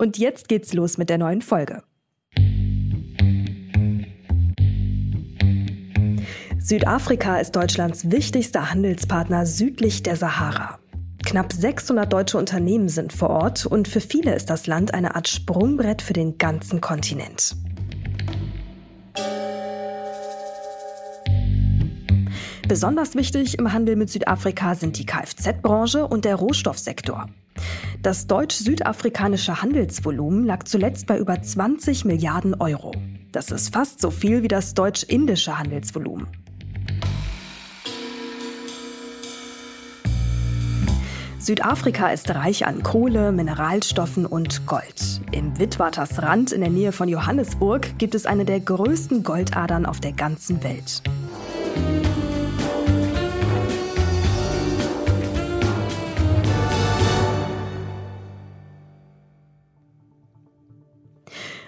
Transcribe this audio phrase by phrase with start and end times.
[0.00, 1.82] Und jetzt geht's los mit der neuen Folge.
[6.58, 10.78] Südafrika ist Deutschlands wichtigster Handelspartner südlich der Sahara.
[11.26, 15.28] Knapp 600 deutsche Unternehmen sind vor Ort und für viele ist das Land eine Art
[15.28, 17.54] Sprungbrett für den ganzen Kontinent.
[22.66, 27.26] Besonders wichtig im Handel mit Südafrika sind die Kfz-Branche und der Rohstoffsektor.
[28.02, 32.92] Das deutsch-südafrikanische Handelsvolumen lag zuletzt bei über 20 Milliarden Euro.
[33.32, 36.26] Das ist fast so viel wie das deutsch-indische Handelsvolumen.
[41.38, 45.22] Südafrika ist reich an Kohle, Mineralstoffen und Gold.
[45.32, 50.12] Im Witwatersrand in der Nähe von Johannesburg gibt es eine der größten Goldadern auf der
[50.12, 51.02] ganzen Welt.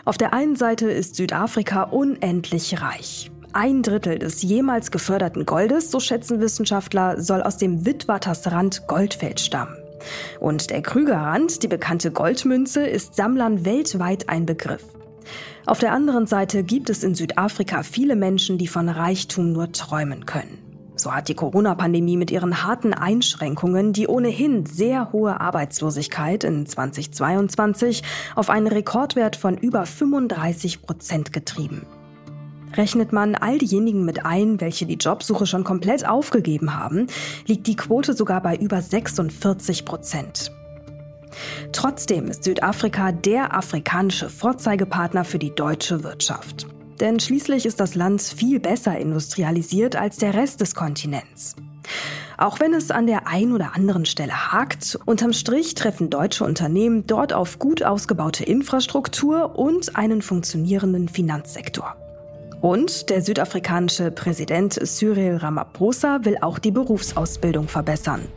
[0.04, 3.30] Auf der einen Seite ist Südafrika unendlich reich.
[3.52, 9.76] Ein Drittel des jemals geförderten Goldes, so schätzen Wissenschaftler, soll aus dem Witwatersrand Goldfeld stammen.
[10.40, 14.84] Und der Krügerrand, die bekannte Goldmünze, ist Sammlern weltweit ein Begriff.
[15.66, 20.26] Auf der anderen Seite gibt es in Südafrika viele Menschen, die von Reichtum nur träumen
[20.26, 20.71] können.
[20.94, 28.02] So hat die Corona-Pandemie mit ihren harten Einschränkungen die ohnehin sehr hohe Arbeitslosigkeit in 2022
[28.36, 31.86] auf einen Rekordwert von über 35 Prozent getrieben.
[32.74, 37.06] Rechnet man all diejenigen mit ein, welche die Jobsuche schon komplett aufgegeben haben,
[37.46, 40.52] liegt die Quote sogar bei über 46 Prozent.
[41.72, 46.66] Trotzdem ist Südafrika der afrikanische Vorzeigepartner für die deutsche Wirtschaft.
[47.02, 51.56] Denn schließlich ist das Land viel besser industrialisiert als der Rest des Kontinents.
[52.38, 57.04] Auch wenn es an der einen oder anderen Stelle hakt, unterm Strich treffen deutsche Unternehmen
[57.08, 61.96] dort auf gut ausgebaute Infrastruktur und einen funktionierenden Finanzsektor.
[62.60, 68.28] Und der südafrikanische Präsident Cyril Ramaphosa will auch die Berufsausbildung verbessern.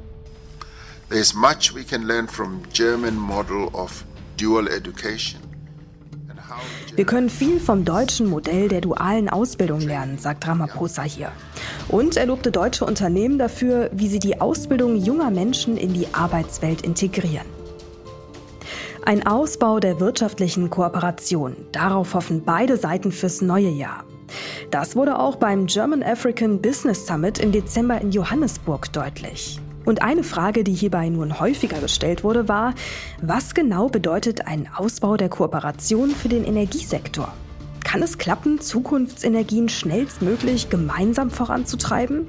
[1.12, 4.04] There's much we can learn from German model of
[4.38, 5.40] dual education.
[6.96, 11.32] Wir können viel vom deutschen Modell der dualen Ausbildung lernen, sagt Ramaphosa hier.
[11.90, 16.82] Und er lobte deutsche Unternehmen dafür, wie sie die Ausbildung junger Menschen in die Arbeitswelt
[16.82, 17.48] integrieren.
[19.04, 21.56] Ein Ausbau der wirtschaftlichen Kooperation.
[21.72, 24.04] Darauf hoffen beide Seiten fürs neue Jahr.
[24.72, 29.60] Das wurde auch beim German African Business Summit im Dezember in Johannesburg deutlich.
[29.86, 32.74] Und eine Frage, die hierbei nun häufiger gestellt wurde, war,
[33.22, 37.32] was genau bedeutet ein Ausbau der Kooperation für den Energiesektor?
[37.84, 42.28] Kann es klappen, Zukunftsenergien schnellstmöglich gemeinsam voranzutreiben?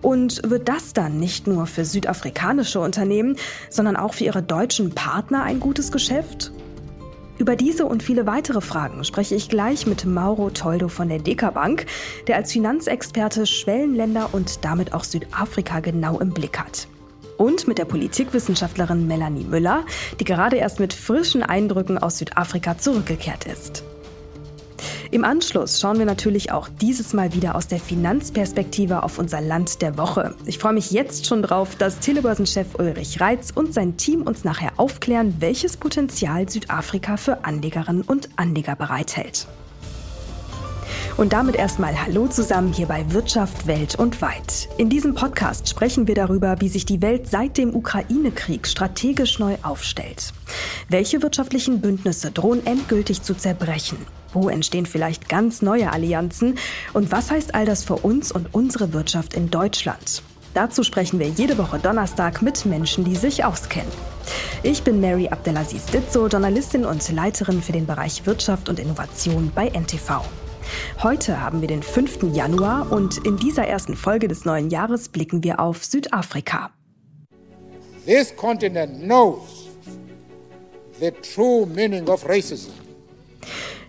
[0.00, 3.36] Und wird das dann nicht nur für südafrikanische Unternehmen,
[3.68, 6.50] sondern auch für ihre deutschen Partner ein gutes Geschäft?
[7.40, 11.48] Über diese und viele weitere Fragen spreche ich gleich mit Mauro Toldo von der Deka
[11.48, 11.86] Bank,
[12.26, 16.86] der als Finanzexperte Schwellenländer und damit auch Südafrika genau im Blick hat.
[17.38, 19.86] Und mit der Politikwissenschaftlerin Melanie Müller,
[20.20, 23.84] die gerade erst mit frischen Eindrücken aus Südafrika zurückgekehrt ist.
[25.12, 29.82] Im Anschluss schauen wir natürlich auch dieses Mal wieder aus der Finanzperspektive auf unser Land
[29.82, 30.36] der Woche.
[30.46, 34.70] Ich freue mich jetzt schon drauf, dass Telebörsenchef Ulrich Reitz und sein Team uns nachher
[34.76, 39.48] aufklären, welches Potenzial Südafrika für Anlegerinnen und Anleger bereithält.
[41.20, 44.70] Und damit erstmal Hallo zusammen hier bei Wirtschaft Welt und Weit.
[44.78, 49.56] In diesem Podcast sprechen wir darüber, wie sich die Welt seit dem Ukraine-Krieg strategisch neu
[49.62, 50.32] aufstellt.
[50.88, 53.98] Welche wirtschaftlichen Bündnisse drohen endgültig zu zerbrechen?
[54.32, 56.56] Wo entstehen vielleicht ganz neue Allianzen?
[56.94, 60.22] Und was heißt all das für uns und unsere Wirtschaft in Deutschland?
[60.54, 63.92] Dazu sprechen wir jede Woche Donnerstag mit Menschen, die sich auskennen.
[64.62, 69.68] Ich bin Mary Abdelaziz Ditzo, Journalistin und Leiterin für den Bereich Wirtschaft und Innovation bei
[69.68, 70.22] NTV.
[71.02, 72.34] Heute haben wir den 5.
[72.34, 76.70] Januar und in dieser ersten Folge des neuen Jahres blicken wir auf Südafrika.
[78.06, 79.68] This continent knows
[81.00, 82.72] the true meaning of racism.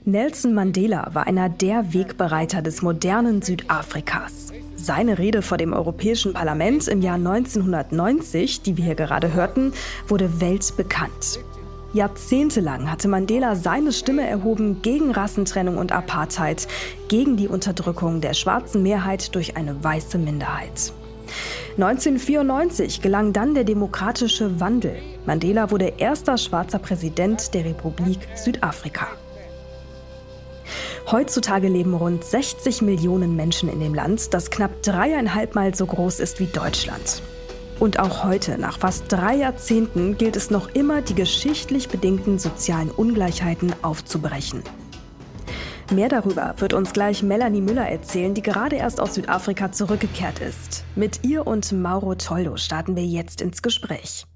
[0.03, 4.51] Nelson Mandela war einer der Wegbereiter des modernen Südafrikas.
[4.75, 9.73] Seine Rede vor dem Europäischen Parlament im Jahr 1990, die wir hier gerade hörten,
[10.07, 11.39] wurde weltbekannt.
[11.93, 16.67] Jahrzehntelang hatte Mandela seine Stimme erhoben gegen Rassentrennung und Apartheid,
[17.09, 20.93] gegen die Unterdrückung der schwarzen Mehrheit durch eine weiße Minderheit.
[21.71, 24.95] 1994 gelang dann der demokratische Wandel.
[25.25, 29.07] Mandela wurde erster schwarzer Präsident der Republik Südafrika.
[31.09, 36.19] Heutzutage leben rund 60 Millionen Menschen in dem Land, das knapp dreieinhalb Mal so groß
[36.21, 37.21] ist wie Deutschland.
[37.81, 42.91] Und auch heute, nach fast drei Jahrzehnten, gilt es noch immer, die geschichtlich bedingten sozialen
[42.91, 44.61] Ungleichheiten aufzubrechen.
[45.91, 50.85] Mehr darüber wird uns gleich Melanie Müller erzählen, die gerade erst aus Südafrika zurückgekehrt ist.
[50.95, 54.27] Mit ihr und Mauro Toldo starten wir jetzt ins Gespräch.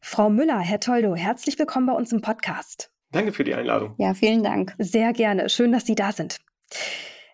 [0.00, 2.90] Frau Müller, Herr Toldo, herzlich willkommen bei uns im Podcast.
[3.12, 3.94] Danke für die Einladung.
[3.98, 4.74] Ja, vielen Dank.
[4.78, 5.50] Sehr gerne.
[5.50, 6.38] Schön, dass Sie da sind.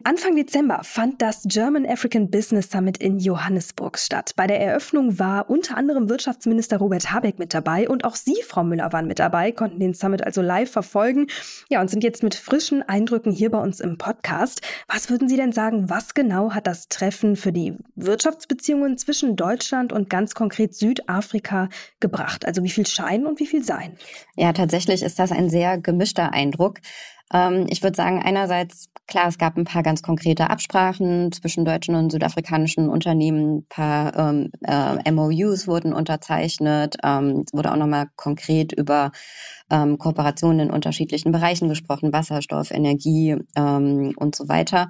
[0.04, 4.32] Anfang Dezember fand das German African Business Summit in Johannesburg statt.
[4.34, 8.64] Bei der Eröffnung war unter anderem Wirtschaftsminister Robert Habeck mit dabei und auch Sie, Frau
[8.64, 11.28] Müller, waren mit dabei, konnten den Summit also live verfolgen.
[11.69, 14.62] Ja, und sind jetzt mit frischen Eindrücken hier bei uns im Podcast.
[14.88, 19.93] Was würden Sie denn sagen, was genau hat das Treffen für die Wirtschaftsbeziehungen zwischen Deutschland
[19.93, 21.69] und ganz konkret Südafrika
[22.00, 22.44] gebracht?
[22.44, 23.96] Also wie viel Schein und wie viel Sein?
[24.37, 26.81] Ja, tatsächlich ist das ein sehr gemischter Eindruck.
[27.32, 31.94] Ähm, ich würde sagen, einerseits, klar, es gab ein paar ganz konkrete Absprachen zwischen deutschen
[31.94, 38.08] und südafrikanischen Unternehmen, ein paar ähm, äh, MOUs wurden unterzeichnet, ähm, es wurde auch nochmal
[38.17, 39.12] konkret über
[39.70, 44.88] ähm, Kooperationen in unterschiedlichen Bereichen gesprochen, Wasserstoff, Energie ähm, und so weiter.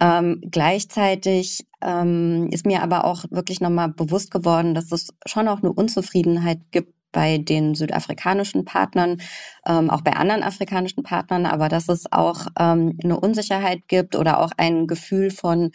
[0.00, 5.72] Ähm, gleichzeitig ist mir aber auch wirklich nochmal bewusst geworden, dass es schon auch eine
[5.72, 9.20] Unzufriedenheit gibt bei den südafrikanischen Partnern,
[9.66, 14.38] ähm, auch bei anderen afrikanischen Partnern, aber dass es auch ähm, eine Unsicherheit gibt oder
[14.38, 15.72] auch ein Gefühl von,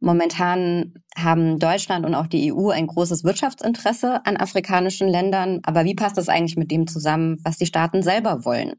[0.00, 5.94] momentan haben Deutschland und auch die EU ein großes Wirtschaftsinteresse an afrikanischen Ländern, aber wie
[5.94, 8.72] passt das eigentlich mit dem zusammen, was die Staaten selber wollen?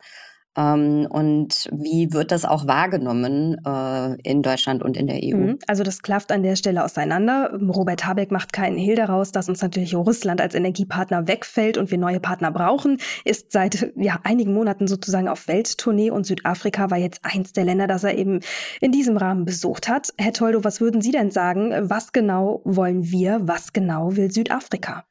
[0.57, 5.37] Ähm, und wie wird das auch wahrgenommen äh, in Deutschland und in der EU?
[5.37, 5.59] Mhm.
[5.67, 7.57] Also das klafft an der Stelle auseinander.
[7.61, 11.97] Robert Habeck macht keinen Hehl daraus, dass uns natürlich Russland als Energiepartner wegfällt und wir
[11.97, 17.21] neue Partner brauchen, ist seit ja, einigen Monaten sozusagen auf Welttournee und Südafrika war jetzt
[17.23, 18.41] eins der Länder, das er eben
[18.81, 20.13] in diesem Rahmen besucht hat.
[20.17, 21.73] Herr Toldo, was würden Sie denn sagen?
[21.89, 23.39] Was genau wollen wir?
[23.43, 25.05] Was genau will Südafrika?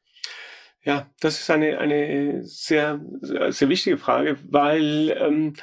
[0.83, 5.53] Ja, das ist eine, eine sehr, sehr wichtige Frage, weil ähm,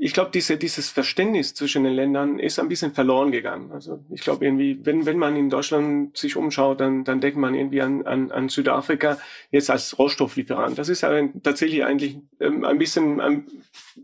[0.00, 3.72] ich glaube, diese, dieses Verständnis zwischen den Ländern ist ein bisschen verloren gegangen.
[3.72, 7.56] Also ich glaube irgendwie, wenn, wenn man in Deutschland sich umschaut, dann, dann denkt man
[7.56, 9.18] irgendwie an, an, an Südafrika
[9.50, 10.78] jetzt als Rohstofflieferant.
[10.78, 13.46] Das ist aber tatsächlich eigentlich ähm, ein bisschen, ähm,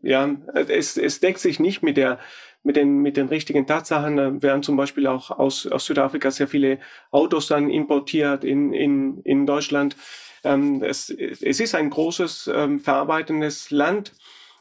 [0.02, 2.19] ja, es, es deckt sich nicht mit der
[2.64, 4.16] mit den, mit den richtigen Tatsachen.
[4.16, 6.78] Da werden zum Beispiel auch aus, aus Südafrika sehr viele
[7.10, 9.96] Autos dann importiert in, in, in Deutschland.
[10.44, 14.12] Ähm, es, es ist ein großes ähm, verarbeitendes Land.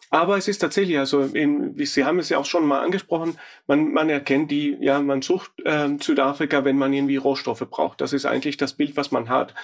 [0.09, 3.93] Aber es ist tatsächlich, also in, Sie haben es ja auch schon mal angesprochen, man,
[3.93, 7.99] man erkennt die, ja, man sucht äh, Südafrika, wenn man irgendwie Rohstoffe braucht.
[7.99, 9.55] Das ist eigentlich das Bild, was man hat.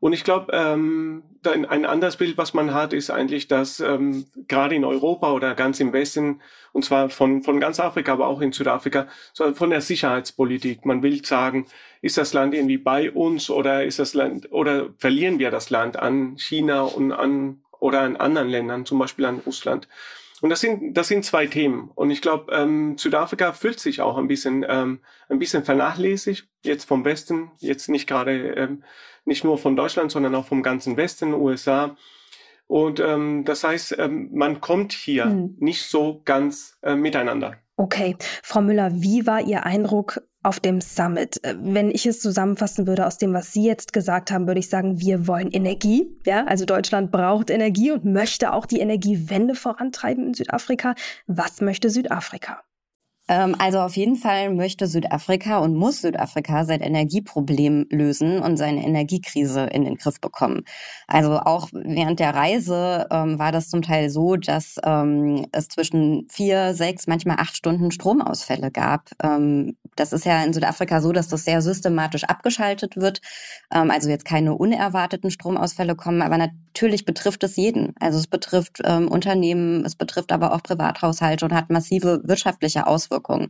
[0.00, 4.74] Und ich glaube, ähm, ein anderes Bild, was man hat, ist eigentlich, dass ähm, gerade
[4.74, 6.40] in Europa oder ganz im Westen,
[6.72, 10.84] und zwar von, von ganz Afrika, aber auch in Südafrika, so von der Sicherheitspolitik.
[10.84, 11.66] Man will sagen,
[12.02, 15.96] ist das Land irgendwie bei uns oder ist das Land oder verlieren wir das Land
[15.96, 19.88] an China und an oder an anderen Ländern, zum Beispiel an Russland?
[20.44, 21.90] Und das sind, das sind zwei Themen.
[21.94, 26.84] Und ich glaube, ähm, Südafrika fühlt sich auch ein bisschen, ähm, ein bisschen vernachlässigt, jetzt
[26.84, 28.84] vom Westen, jetzt nicht gerade, ähm,
[29.24, 31.96] nicht nur von Deutschland, sondern auch vom ganzen Westen, USA.
[32.66, 35.56] Und ähm, das heißt, ähm, man kommt hier hm.
[35.60, 37.54] nicht so ganz äh, miteinander.
[37.78, 41.42] Okay, Frau Müller, wie war Ihr Eindruck auf dem Summit.
[41.42, 44.68] Äh, wenn ich es zusammenfassen würde aus dem, was Sie jetzt gesagt haben, würde ich
[44.68, 46.06] sagen, wir wollen Energie.
[46.26, 50.94] Ja, also Deutschland braucht Energie und möchte auch die Energiewende vorantreiben in Südafrika.
[51.26, 52.62] Was möchte Südafrika?
[53.28, 58.84] Ähm, also auf jeden Fall möchte Südafrika und muss Südafrika sein Energieproblem lösen und seine
[58.84, 60.62] Energiekrise in den Griff bekommen.
[61.06, 66.28] Also auch während der Reise ähm, war das zum Teil so, dass ähm, es zwischen
[66.30, 69.10] vier, sechs, manchmal acht Stunden Stromausfälle gab.
[69.22, 73.22] Ähm, das ist ja in Südafrika so, dass das sehr systematisch abgeschaltet wird.
[73.72, 77.94] Ähm, also jetzt keine unerwarteten Stromausfälle kommen, aber natürlich betrifft es jeden.
[78.00, 83.13] Also es betrifft ähm, Unternehmen, es betrifft aber auch Privathaushalte und hat massive wirtschaftliche Auswirkungen
[83.14, 83.48] Auswirkungen.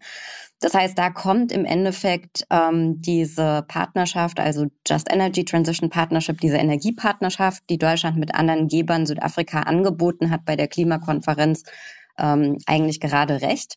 [0.60, 6.56] Das heißt, da kommt im Endeffekt ähm, diese Partnerschaft, also Just Energy Transition Partnership, diese
[6.56, 11.64] Energiepartnerschaft, die Deutschland mit anderen Gebern Südafrika angeboten hat bei der Klimakonferenz,
[12.18, 13.76] ähm, eigentlich gerade recht.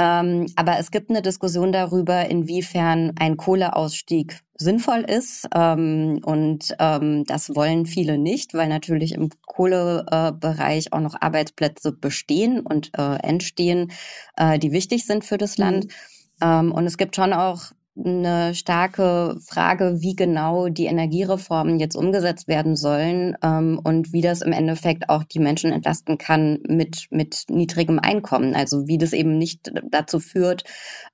[0.00, 5.46] Ähm, aber es gibt eine Diskussion darüber, inwiefern ein Kohleausstieg sinnvoll ist.
[5.54, 12.60] Ähm, und ähm, das wollen viele nicht, weil natürlich im Kohlebereich auch noch Arbeitsplätze bestehen
[12.60, 13.92] und äh, entstehen,
[14.38, 15.88] äh, die wichtig sind für das Land.
[16.42, 16.72] Mhm.
[16.72, 22.76] Und es gibt schon auch eine starke Frage, wie genau die Energiereformen jetzt umgesetzt werden
[22.76, 27.98] sollen ähm, und wie das im Endeffekt auch die Menschen entlasten kann mit, mit niedrigem
[27.98, 28.54] Einkommen.
[28.54, 30.64] Also wie das eben nicht dazu führt,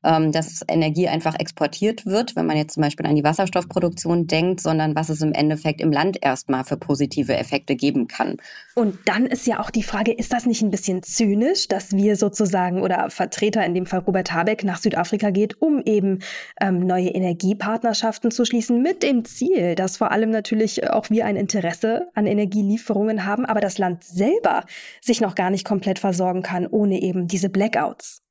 [0.07, 4.95] dass Energie einfach exportiert wird, wenn man jetzt zum Beispiel an die Wasserstoffproduktion denkt, sondern
[4.95, 8.37] was es im Endeffekt im Land erstmal für positive Effekte geben kann.
[8.75, 12.17] Und dann ist ja auch die Frage, ist das nicht ein bisschen zynisch, dass wir
[12.17, 16.21] sozusagen oder Vertreter, in dem Fall Robert Habeck, nach Südafrika geht, um eben
[16.61, 21.37] ähm, neue Energiepartnerschaften zu schließen, mit dem Ziel, dass vor allem natürlich auch wir ein
[21.37, 24.65] Interesse an Energielieferungen haben, aber das Land selber
[25.01, 28.23] sich noch gar nicht komplett versorgen kann ohne eben diese Blackouts.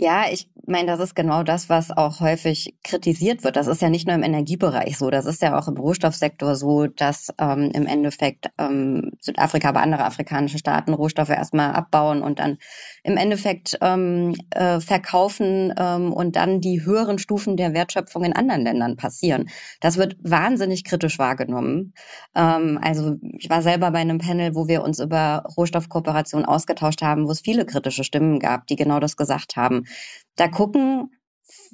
[0.00, 3.56] Ja, ich meine, das ist genau das, was auch häufig kritisiert wird.
[3.56, 6.86] Das ist ja nicht nur im Energiebereich so, das ist ja auch im Rohstoffsektor so,
[6.86, 12.58] dass ähm, im Endeffekt ähm, Südafrika, aber andere afrikanische Staaten Rohstoffe erstmal abbauen und dann
[13.08, 18.60] im Endeffekt ähm, äh, verkaufen ähm, und dann die höheren Stufen der Wertschöpfung in anderen
[18.62, 19.48] Ländern passieren.
[19.80, 21.94] Das wird wahnsinnig kritisch wahrgenommen.
[22.34, 27.26] Ähm, also ich war selber bei einem Panel, wo wir uns über Rohstoffkooperation ausgetauscht haben,
[27.26, 29.84] wo es viele kritische Stimmen gab, die genau das gesagt haben.
[30.36, 31.10] Da gucken,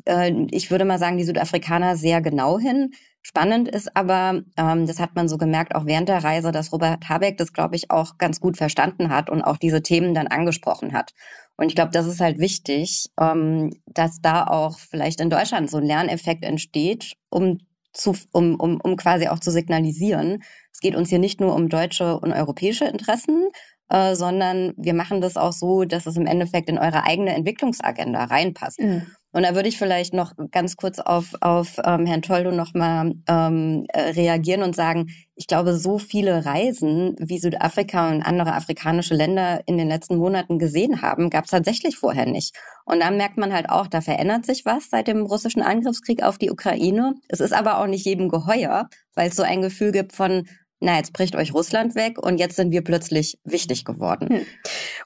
[0.07, 2.93] äh, ich würde mal sagen, die Südafrikaner sehr genau hin.
[3.27, 7.09] Spannend ist aber, ähm, das hat man so gemerkt, auch während der Reise, dass Robert
[7.09, 10.93] Habeck das, glaube ich, auch ganz gut verstanden hat und auch diese Themen dann angesprochen
[10.93, 11.15] hat.
[11.57, 15.79] Und ich glaube, das ist halt wichtig, ähm, dass da auch vielleicht in Deutschland so
[15.79, 17.61] ein Lerneffekt entsteht, um
[17.95, 21.71] zu, um, um, um quasi auch zu signalisieren, es geht uns hier nicht nur um
[21.71, 23.49] deutsche und europäische Interessen,
[23.89, 28.25] äh, sondern wir machen das auch so, dass es im Endeffekt in eure eigene Entwicklungsagenda
[28.25, 28.81] reinpasst.
[28.81, 29.07] Mhm.
[29.35, 33.85] Und da würde ich vielleicht noch ganz kurz auf, auf ähm, Herrn Toldo nochmal ähm,
[33.89, 39.61] äh, reagieren und sagen, ich glaube, so viele Reisen, wie Südafrika und andere afrikanische Länder
[39.67, 42.55] in den letzten Monaten gesehen haben, gab es tatsächlich vorher nicht.
[42.85, 46.39] Und da merkt man halt auch, da verändert sich was seit dem russischen Angriffskrieg auf
[46.39, 47.15] die Ukraine.
[47.27, 50.47] Es ist aber auch nicht jedem geheuer, weil es so ein Gefühl gibt von,
[50.81, 54.29] na, jetzt bricht euch Russland weg und jetzt sind wir plötzlich wichtig geworden.
[54.29, 54.47] Hm.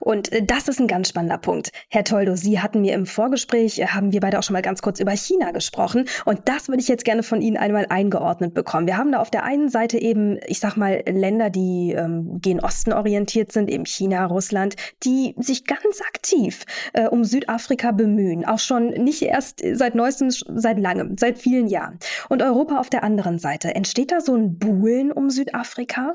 [0.01, 1.71] Und äh, das ist ein ganz spannender Punkt.
[1.89, 4.83] Herr Toldo, Sie hatten mir im Vorgespräch, äh, haben wir beide auch schon mal ganz
[4.83, 6.07] kurz über China gesprochen.
[6.25, 8.87] Und das würde ich jetzt gerne von Ihnen einmal eingeordnet bekommen.
[8.87, 12.61] Wir haben da auf der einen Seite eben, ich sag mal, Länder, die ähm, gen
[12.61, 18.45] Osten orientiert sind, eben China, Russland, die sich ganz aktiv äh, um Südafrika bemühen.
[18.45, 21.99] Auch schon nicht erst seit neuestem, seit langem, seit vielen Jahren.
[22.29, 23.75] Und Europa auf der anderen Seite.
[23.75, 25.58] Entsteht da so ein Buhlen um Südafrika?
[25.59, 26.15] Afrika?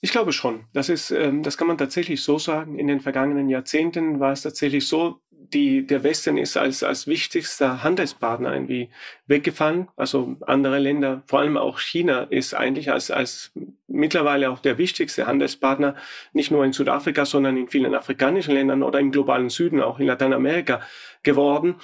[0.00, 0.64] Ich glaube schon.
[0.72, 2.78] Das ist, ähm, das kann man tatsächlich so sagen.
[2.78, 5.20] In den vergangenen Jahrzehnten war es tatsächlich so,
[5.52, 8.90] die, der Westen ist als, als wichtigster Handelspartner irgendwie
[9.26, 9.88] weggefallen.
[9.96, 13.52] Also andere Länder, vor allem auch China, ist eigentlich als, als
[13.86, 15.94] mittlerweile auch der wichtigste Handelspartner,
[16.32, 20.06] nicht nur in Südafrika, sondern in vielen afrikanischen Ländern oder im globalen Süden, auch in
[20.06, 20.80] Lateinamerika
[21.22, 21.76] geworden.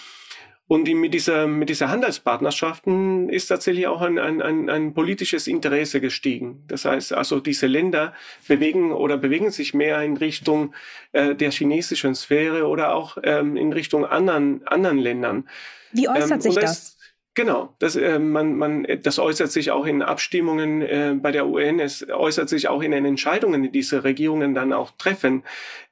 [0.73, 6.01] Und mit dieser, mit dieser Handelspartnerschaften ist tatsächlich auch ein, ein, ein, ein politisches Interesse
[6.01, 6.65] gestiegen.
[6.67, 8.15] Das heißt also, diese Länder
[8.49, 10.73] bewegen oder bewegen sich mehr in Richtung
[11.13, 15.47] äh, der chinesischen Sphäre oder auch ähm, in Richtung anderen, anderen Ländern.
[15.93, 16.97] Wie äußert ähm, sich das?
[17.35, 21.81] Genau, das, äh, man, man, das äußert sich auch in Abstimmungen äh, bei der UN,
[21.81, 25.43] es äußert sich auch in den Entscheidungen, die diese Regierungen dann auch treffen.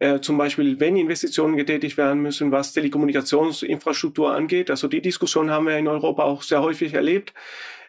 [0.00, 4.70] Äh, zum Beispiel, wenn Investitionen getätigt werden müssen, was Telekommunikationsinfrastruktur angeht.
[4.70, 7.32] Also die Diskussion haben wir in Europa auch sehr häufig erlebt.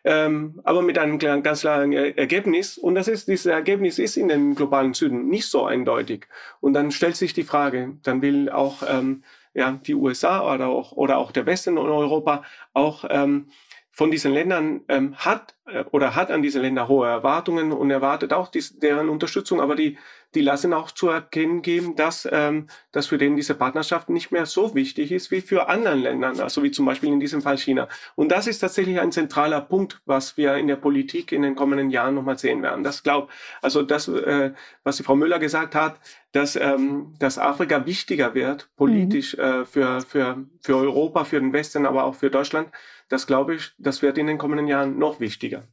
[0.03, 2.77] Ähm, aber mit einem ganz klaren Ergebnis.
[2.77, 6.27] Und das ist, dieses Ergebnis ist in den globalen Süden nicht so eindeutig.
[6.59, 10.93] Und dann stellt sich die Frage, dann will auch ähm, ja, die USA oder auch,
[10.93, 12.43] oder auch der Westen und Europa
[12.73, 13.47] auch ähm,
[13.91, 18.33] von diesen Ländern ähm, hat äh, oder hat an diese Länder hohe Erwartungen und erwartet
[18.33, 19.97] auch dies, deren Unterstützung, aber die
[20.35, 24.45] die lassen auch zu erkennen geben, dass, ähm, dass für den diese Partnerschaft nicht mehr
[24.45, 27.87] so wichtig ist wie für anderen Ländern, also wie zum Beispiel in diesem Fall China.
[28.15, 31.89] Und das ist tatsächlich ein zentraler Punkt, was wir in der Politik in den kommenden
[31.89, 32.83] Jahren nochmal sehen werden.
[32.83, 34.51] Das glaubt, also das, äh,
[34.83, 35.99] was die Frau Müller gesagt hat,
[36.31, 39.43] dass, ähm, dass Afrika wichtiger wird, politisch mhm.
[39.43, 42.69] äh, für, für, für Europa, für den Westen, aber auch für Deutschland,
[43.09, 45.63] das glaube ich, das wird in den kommenden Jahren noch wichtiger.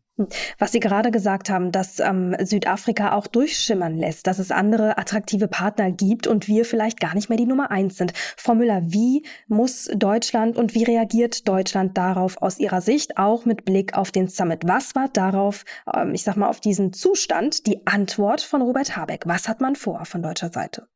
[0.59, 5.49] Was Sie gerade gesagt haben, dass ähm, Südafrika auch durchschimmern lässt, dass es andere attraktive
[5.49, 8.13] Partner gibt und wir vielleicht gar nicht mehr die Nummer eins sind.
[8.37, 13.65] Frau Müller, wie muss Deutschland und wie reagiert Deutschland darauf aus Ihrer Sicht, auch mit
[13.65, 14.67] Blick auf den Summit?
[14.67, 19.27] Was war darauf, ähm, ich sag mal, auf diesen Zustand die Antwort von Robert Habeck?
[19.27, 20.89] Was hat man vor von deutscher Seite?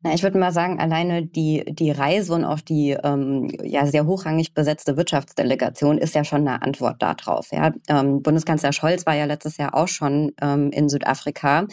[0.00, 4.06] Na, ich würde mal sagen, alleine die, die Reise und auch die ähm, ja sehr
[4.06, 7.50] hochrangig besetzte Wirtschaftsdelegation ist ja schon eine Antwort darauf.
[7.50, 7.72] Ja?
[7.88, 11.66] Ähm, Bundeskanzler Scholz war ja letztes Jahr auch schon ähm, in Südafrika.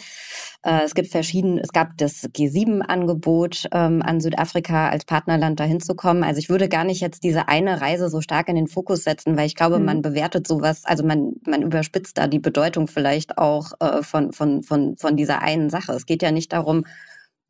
[0.64, 5.94] Äh, es gibt verschiedene, es gab das G7-Angebot ähm, an Südafrika als Partnerland dahin zu
[5.94, 6.24] kommen.
[6.24, 9.36] Also ich würde gar nicht jetzt diese eine Reise so stark in den Fokus setzen,
[9.36, 9.84] weil ich glaube, mhm.
[9.84, 14.64] man bewertet sowas, also man, man überspitzt da die Bedeutung vielleicht auch äh, von, von,
[14.64, 15.92] von, von dieser einen Sache.
[15.92, 16.82] Es geht ja nicht darum,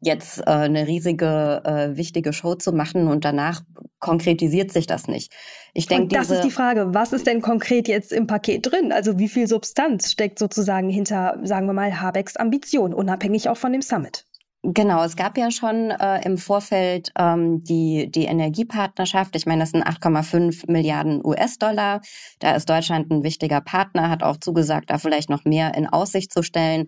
[0.07, 3.63] jetzt äh, eine riesige, äh, wichtige Show zu machen und danach
[3.99, 5.33] konkretisiert sich das nicht.
[5.75, 8.93] Ich denke, das ist die Frage, was ist denn konkret jetzt im Paket drin?
[8.93, 13.73] Also wie viel Substanz steckt sozusagen hinter, sagen wir mal, Habecks Ambition, unabhängig auch von
[13.73, 14.25] dem Summit?
[14.69, 19.37] Genau, es gab ja schon äh, im Vorfeld ähm, die, die Energiepartnerschaft.
[19.37, 22.01] Ich meine, das sind 8,5 Milliarden US-Dollar.
[22.41, 26.33] Da ist Deutschland ein wichtiger Partner, hat auch zugesagt, da vielleicht noch mehr in Aussicht
[26.33, 26.87] zu stellen.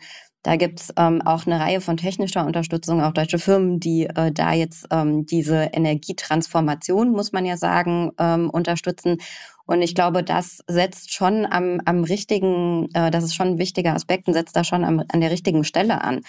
[0.49, 4.55] Da gibt's ähm, auch eine Reihe von technischer Unterstützung, auch deutsche Firmen, die äh, da
[4.55, 9.19] jetzt ähm, diese Energietransformation, muss man ja sagen, ähm, unterstützen.
[9.67, 13.93] Und ich glaube, das setzt schon am, am richtigen, äh, das ist schon ein wichtiger
[13.95, 16.23] Aspekt und setzt da schon am, an der richtigen Stelle an.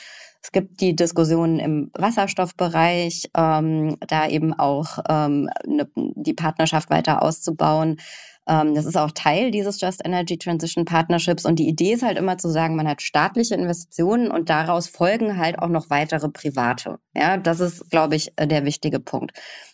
[0.44, 7.24] Es gibt die Diskussionen im Wasserstoffbereich, ähm, da eben auch ähm, ne, die Partnerschaft weiter
[7.24, 8.02] auszubauen.
[8.50, 11.46] Ähm, das ist auch Teil dieses Just Energy Transition Partnerships.
[11.46, 15.38] Und die Idee ist halt immer zu sagen, man hat staatliche Investitionen und daraus folgen
[15.38, 16.98] halt auch noch weitere private.
[17.16, 19.32] Ja, das ist, glaube ich, äh, der wichtige Punkt.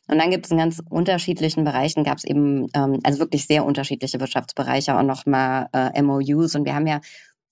[0.08, 3.66] Und dann gibt es in ganz unterschiedlichen Bereichen, gab es eben, ähm, also wirklich sehr
[3.66, 6.56] unterschiedliche Wirtschaftsbereiche, auch nochmal äh, MOUs.
[6.56, 7.00] Und wir haben ja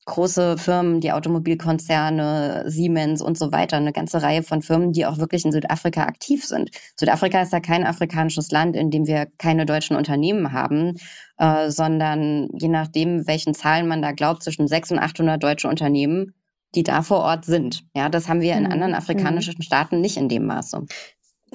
[0.05, 5.17] große Firmen, die Automobilkonzerne, Siemens und so weiter, eine ganze Reihe von Firmen, die auch
[5.17, 6.71] wirklich in Südafrika aktiv sind.
[6.97, 10.95] Südafrika ist ja kein afrikanisches Land, in dem wir keine deutschen Unternehmen haben,
[11.37, 16.33] äh, sondern je nachdem, welchen Zahlen man da glaubt, zwischen 600 und 800 deutsche Unternehmen,
[16.75, 17.83] die da vor Ort sind.
[17.95, 18.71] Ja, das haben wir in mhm.
[18.71, 20.85] anderen afrikanischen Staaten nicht in dem Maße.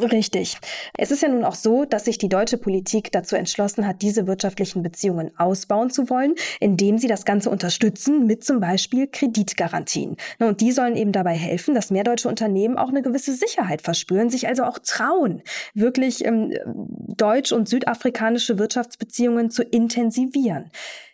[0.00, 0.56] Richtig.
[0.96, 4.28] Es ist ja nun auch so, dass sich die deutsche Politik dazu entschlossen hat, diese
[4.28, 10.16] wirtschaftlichen Beziehungen ausbauen zu wollen, indem sie das Ganze unterstützen mit zum Beispiel Kreditgarantien.
[10.38, 14.30] Und die sollen eben dabei helfen, dass mehr deutsche Unternehmen auch eine gewisse Sicherheit verspüren,
[14.30, 15.42] sich also auch trauen,
[15.74, 20.70] wirklich ähm, deutsch- und südafrikanische Wirtschaftsbeziehungen zu intensivieren.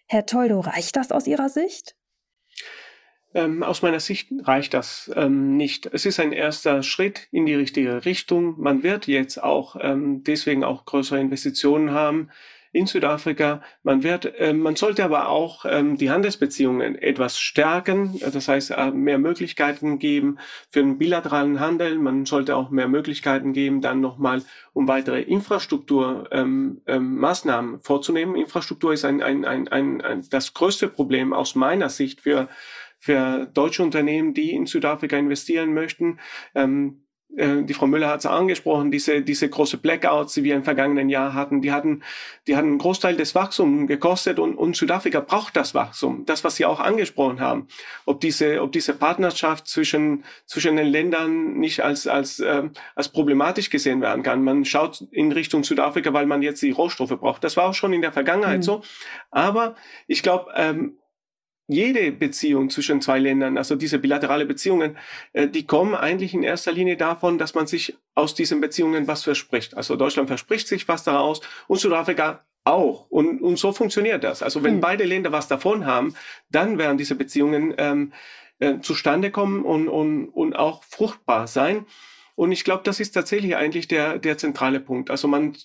[0.07, 1.97] Herr Toldo, reicht das aus Ihrer Sicht?
[3.35, 5.87] Ähm, aus meiner Sicht reicht das ähm, nicht.
[5.93, 8.55] Es ist ein erster Schritt in die richtige Richtung.
[8.61, 12.31] Man wird jetzt auch ähm, deswegen auch größere Investitionen haben
[12.75, 13.63] in Südafrika.
[13.83, 18.21] Man wird, äh, man sollte aber auch ähm, die Handelsbeziehungen etwas stärken.
[18.21, 20.39] Das heißt, äh, mehr Möglichkeiten geben
[20.71, 21.99] für den bilateralen Handel.
[21.99, 24.43] Man sollte auch mehr Möglichkeiten geben, dann nochmal
[24.73, 28.35] um weitere Infrastrukturmaßnahmen ähm, ähm, vorzunehmen.
[28.35, 32.49] Infrastruktur ist ein, ein, ein, ein, ein, das größte Problem aus meiner Sicht für
[33.05, 36.19] für deutsche Unternehmen, die in Südafrika investieren möchten.
[36.55, 37.05] Ähm,
[37.37, 41.11] äh, die Frau Müller hat es angesprochen, diese, diese große Blackouts, die wir im vergangenen
[41.11, 42.03] Jahr hatten, die hatten,
[42.47, 46.57] die hatten einen Großteil des Wachstums gekostet und, und Südafrika braucht das Wachstum, das, was
[46.57, 47.69] Sie auch angesprochen haben.
[48.07, 53.69] Ob diese, ob diese Partnerschaft zwischen, zwischen den Ländern nicht als, als, äh, als problematisch
[53.69, 54.43] gesehen werden kann.
[54.43, 57.45] Man schaut in Richtung Südafrika, weil man jetzt die Rohstoffe braucht.
[57.45, 58.63] Das war auch schon in der Vergangenheit mhm.
[58.63, 58.83] so.
[59.31, 59.75] Aber
[60.07, 60.97] ich glaube, ähm,
[61.67, 64.99] jede Beziehung zwischen zwei Ländern, also diese bilaterale Beziehungen,
[65.33, 69.25] äh, die kommen eigentlich in erster Linie davon, dass man sich aus diesen Beziehungen was
[69.25, 69.77] verspricht.
[69.77, 73.07] Also Deutschland verspricht sich was daraus und Südafrika auch.
[73.11, 74.43] Und, und so funktioniert das.
[74.43, 74.81] Also wenn mhm.
[74.81, 76.15] beide Länder was davon haben,
[76.51, 78.13] dann werden diese Beziehungen ähm,
[78.59, 81.87] äh, zustande kommen und, und, und auch fruchtbar sein.
[82.37, 85.11] Und ich glaube, das ist tatsächlich eigentlich der, der zentrale Punkt.
[85.11, 85.57] Also man,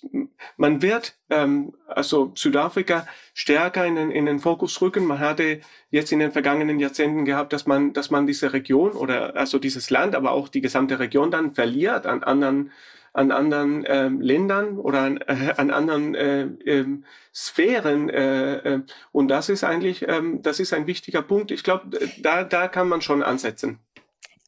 [0.56, 5.04] man wird ähm, also Südafrika stärker in den, in den Fokus rücken.
[5.04, 9.36] Man hatte jetzt in den vergangenen Jahrzehnten gehabt, dass man, dass man diese Region oder
[9.36, 12.70] also dieses Land, aber auch die gesamte Region dann verliert an anderen
[13.12, 16.86] an anderen ähm, Ländern oder an, äh, an anderen äh, äh,
[17.34, 21.50] Sphären äh, äh, und das ist eigentlich ähm, das ist ein wichtiger Punkt.
[21.50, 23.80] Ich glaube, da da kann man schon ansetzen.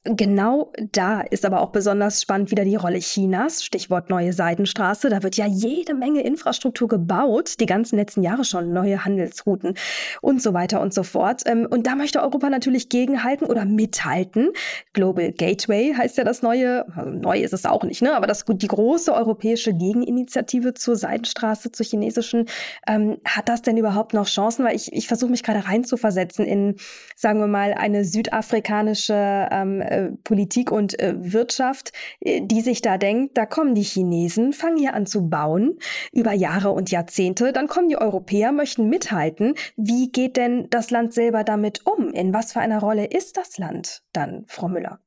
[0.04, 3.62] Genau da ist aber auch besonders spannend wieder die Rolle Chinas.
[3.62, 5.08] Stichwort neue Seidenstraße.
[5.08, 9.74] Da wird ja jede Menge Infrastruktur gebaut, die ganzen letzten Jahre schon, neue Handelsrouten
[10.20, 11.42] und so weiter und so fort.
[11.46, 14.50] Ähm, und da möchte Europa natürlich gegenhalten oder mithalten.
[14.92, 18.16] Global Gateway heißt ja das neue, also neu ist es auch nicht, ne?
[18.16, 22.46] aber das, die große europäische Gegeninitiative zur Seidenstraße, zur chinesischen.
[22.88, 24.64] Ähm, hat das denn überhaupt noch Chancen?
[24.64, 26.74] Weil ich, ich versuche mich gerade reinzuversetzen in,
[27.14, 32.98] sagen wir mal, eine südafrikanische ähm, äh, Politik und äh, Wirtschaft, äh, die sich da
[32.98, 35.78] denkt, da kommen die Chinesen, fangen hier an zu bauen
[36.12, 39.54] über Jahre und Jahrzehnte, dann kommen die Europäer, möchten mithalten.
[39.76, 42.12] Wie geht denn das Land selber damit um?
[42.12, 45.00] In was für einer Rolle ist das Land dann, Frau Müller?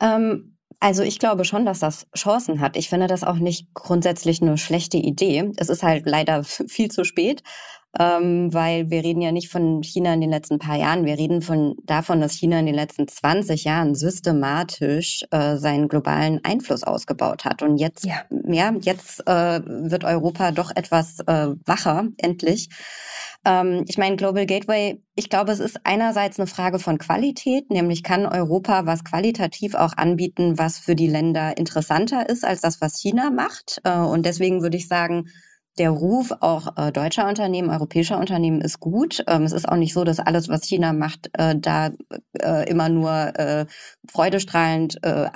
[0.00, 2.76] Ähm Also ich glaube schon, dass das Chancen hat.
[2.76, 5.50] Ich finde das auch nicht grundsätzlich eine schlechte Idee.
[5.56, 7.42] Es ist halt leider viel zu spät,
[7.98, 11.04] ähm, weil wir reden ja nicht von China in den letzten paar Jahren.
[11.04, 16.44] Wir reden von davon, dass China in den letzten 20 Jahren systematisch äh, seinen globalen
[16.44, 17.62] Einfluss ausgebaut hat.
[17.62, 22.68] Und jetzt, ja, ja jetzt äh, wird Europa doch etwas äh, wacher, endlich.
[23.46, 28.02] Ähm, ich meine, Global Gateway, ich glaube, es ist einerseits eine Frage von Qualität, nämlich
[28.02, 32.98] kann Europa was qualitativ auch anbieten, was für die Länder interessanter ist als das, was
[33.00, 33.80] China macht.
[33.84, 35.28] Äh, und deswegen würde ich sagen,
[35.78, 39.22] der Ruf auch äh, deutscher Unternehmen, europäischer Unternehmen ist gut.
[39.26, 41.90] Ähm, es ist auch nicht so, dass alles, was China macht, äh, da
[42.40, 43.66] äh, immer nur äh,
[44.10, 45.28] freudestrahlend äh,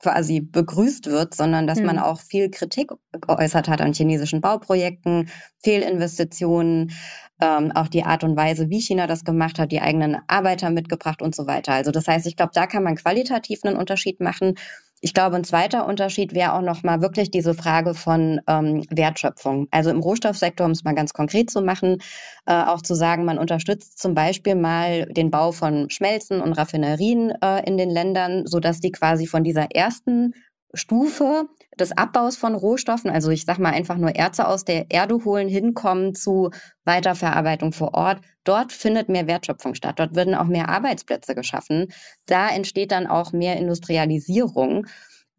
[0.00, 1.86] quasi begrüßt wird, sondern dass hm.
[1.86, 5.28] man auch viel Kritik geäußert hat an chinesischen Bauprojekten,
[5.62, 6.92] Fehlinvestitionen,
[7.40, 11.22] ähm, auch die Art und Weise, wie China das gemacht hat, die eigenen Arbeiter mitgebracht
[11.22, 11.72] und so weiter.
[11.72, 14.54] Also das heißt, ich glaube, da kann man qualitativ einen Unterschied machen.
[15.00, 19.68] Ich glaube, ein zweiter Unterschied wäre auch nochmal wirklich diese Frage von ähm, Wertschöpfung.
[19.70, 21.98] Also im Rohstoffsektor, um es mal ganz konkret zu machen,
[22.46, 27.32] äh, auch zu sagen, man unterstützt zum Beispiel mal den Bau von Schmelzen und Raffinerien
[27.42, 30.34] äh, in den Ländern, sodass die quasi von dieser ersten
[30.74, 31.48] Stufe
[31.80, 35.48] des Abbaus von Rohstoffen, also ich sage mal einfach nur Erze aus der Erde holen,
[35.48, 36.50] hinkommen zu
[36.84, 38.20] Weiterverarbeitung vor Ort.
[38.44, 39.98] Dort findet mehr Wertschöpfung statt.
[39.98, 41.86] Dort werden auch mehr Arbeitsplätze geschaffen.
[42.26, 44.86] Da entsteht dann auch mehr Industrialisierung.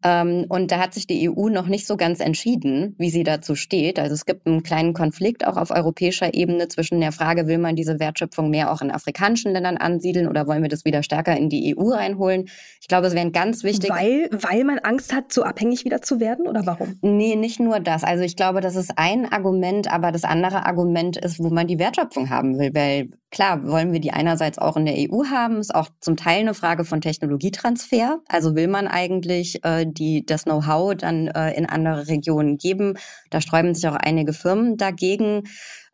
[0.02, 3.54] Ähm, und da hat sich die EU noch nicht so ganz entschieden, wie sie dazu
[3.54, 3.98] steht.
[3.98, 7.76] Also es gibt einen kleinen Konflikt auch auf europäischer Ebene zwischen der Frage, will man
[7.76, 11.48] diese Wertschöpfung mehr auch in afrikanischen Ländern ansiedeln oder wollen wir das wieder stärker in
[11.50, 12.48] die EU reinholen?
[12.80, 13.90] Ich glaube, es wäre ein ganz wichtig.
[13.90, 16.98] Weil, weil man Angst hat, zu abhängig wieder zu werden oder warum?
[17.02, 18.02] Nee, nicht nur das.
[18.02, 21.78] Also ich glaube, das ist ein Argument, aber das andere Argument ist, wo man die
[21.78, 22.70] Wertschöpfung haben will.
[22.74, 26.40] Weil klar, wollen wir die einerseits auch in der EU haben, ist auch zum Teil
[26.40, 28.20] eine Frage von Technologietransfer.
[28.28, 32.94] Also will man eigentlich äh, die das Know-how dann äh, in andere Regionen geben.
[33.30, 35.44] Da sträuben sich auch einige Firmen dagegen.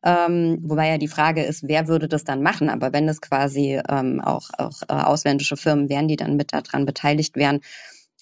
[0.04, 2.70] Ähm, wobei ja die Frage ist, wer würde das dann machen?
[2.70, 6.86] Aber wenn es quasi ähm, auch, auch äh, ausländische Firmen wären, die dann mit daran
[6.86, 7.60] beteiligt wären.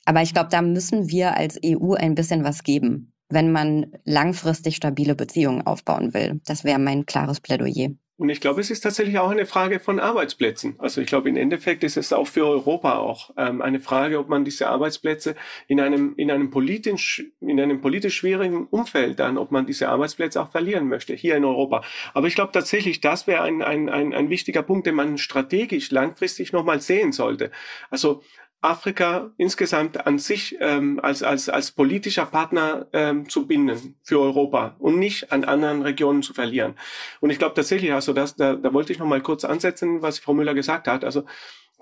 [0.05, 4.77] Aber ich glaube, da müssen wir als EU ein bisschen was geben, wenn man langfristig
[4.77, 6.41] stabile Beziehungen aufbauen will.
[6.47, 7.91] Das wäre mein klares Plädoyer.
[8.17, 10.77] Und ich glaube, es ist tatsächlich auch eine Frage von Arbeitsplätzen.
[10.79, 14.29] Also ich glaube, im Endeffekt ist es auch für Europa auch ähm, eine Frage, ob
[14.29, 15.35] man diese Arbeitsplätze
[15.67, 20.41] in einem, in einem politisch, in einem politisch schwierigen Umfeld dann, ob man diese Arbeitsplätze
[20.41, 21.83] auch verlieren möchte, hier in Europa.
[22.13, 25.91] Aber ich glaube tatsächlich, das wäre ein, ein, ein, ein wichtiger Punkt, den man strategisch
[25.91, 27.51] langfristig nochmal sehen sollte.
[27.91, 28.23] Also
[28.65, 34.75] Afrika insgesamt an sich ähm, als, als, als politischer Partner ähm, zu binden für Europa
[34.79, 36.75] und nicht an anderen Regionen zu verlieren.
[37.21, 40.19] Und ich glaube tatsächlich, also das, da, da wollte ich noch mal kurz ansetzen, was
[40.19, 41.05] Frau Müller gesagt hat.
[41.05, 41.25] Also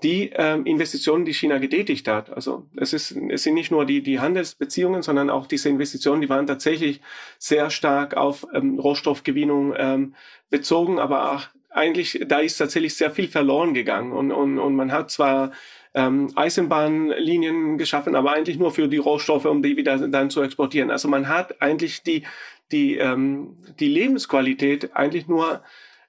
[0.03, 2.29] die ähm, Investitionen, die China getätigt hat.
[2.29, 6.29] Also es, ist, es sind nicht nur die, die Handelsbeziehungen, sondern auch diese Investitionen, die
[6.29, 6.99] waren tatsächlich
[7.39, 10.15] sehr stark auf ähm, Rohstoffgewinnung ähm,
[10.49, 14.11] bezogen, aber auch eigentlich, da ist tatsächlich sehr viel verloren gegangen.
[14.11, 15.51] Und, und, und man hat zwar
[15.93, 20.91] ähm, Eisenbahnlinien geschaffen, aber eigentlich nur für die Rohstoffe, um die wieder dann zu exportieren.
[20.91, 22.23] Also man hat eigentlich die,
[22.71, 25.61] die, ähm, die Lebensqualität eigentlich nur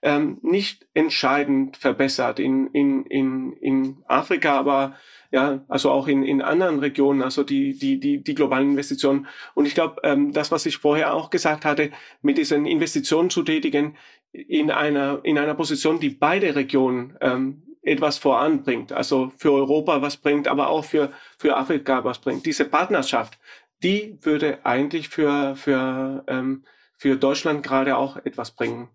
[0.04, 4.96] ähm, nicht entscheidend verbessert in, in, in, in Afrika, aber
[5.32, 9.26] ja, also auch in, in anderen Regionen, also die, die, die, die globalen Investitionen.
[9.54, 11.90] Und ich glaube, ähm, das, was ich vorher auch gesagt hatte,
[12.22, 13.96] mit diesen Investitionen zu tätigen
[14.32, 20.16] in einer, in einer Position, die beide Regionen ähm, etwas voranbringt, also für Europa was
[20.16, 22.46] bringt, aber auch für, für Afrika was bringt.
[22.46, 23.38] Diese Partnerschaft,
[23.82, 26.64] die würde eigentlich für, für, ähm,
[26.96, 28.88] für Deutschland gerade auch etwas bringen.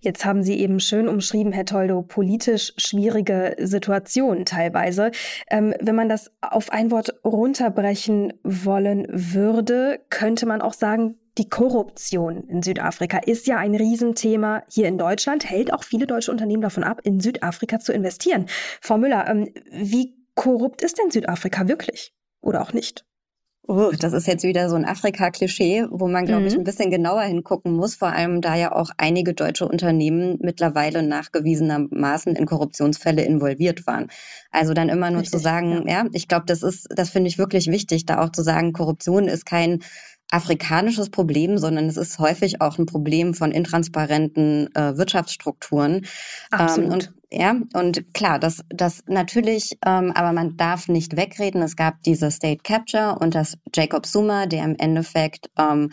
[0.00, 5.10] Jetzt haben Sie eben schön umschrieben, Herr Toldo, politisch schwierige Situation teilweise.
[5.50, 11.48] Ähm, wenn man das auf ein Wort runterbrechen wollen würde, könnte man auch sagen, die
[11.48, 16.62] Korruption in Südafrika ist ja ein Riesenthema hier in Deutschland, hält auch viele deutsche Unternehmen
[16.62, 18.46] davon ab, in Südafrika zu investieren.
[18.80, 23.04] Frau Müller, ähm, wie korrupt ist denn Südafrika wirklich oder auch nicht?
[23.68, 26.46] Oh, das ist jetzt wieder so ein Afrika-Klischee, wo man, glaube mhm.
[26.46, 31.02] ich, ein bisschen genauer hingucken muss, vor allem da ja auch einige deutsche Unternehmen mittlerweile
[31.02, 34.08] nachgewiesenermaßen in Korruptionsfälle involviert waren.
[34.52, 37.28] Also dann immer nur Richtig, zu sagen, ja, ja ich glaube, das ist, das finde
[37.28, 39.80] ich wirklich wichtig, da auch zu sagen, Korruption ist kein
[40.30, 46.06] afrikanisches Problem, sondern es ist häufig auch ein Problem von intransparenten äh, Wirtschaftsstrukturen.
[46.50, 46.86] Absolut.
[46.86, 51.60] Ähm, und Ja, und klar, das, das natürlich, ähm, aber man darf nicht wegreden.
[51.60, 55.90] Es gab diese State Capture und das Jacob Zuma, der im Endeffekt ähm,